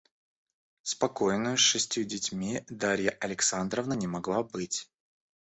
[0.81, 4.89] Спокойною с шестью детьми Дарья Александровна не могла быть.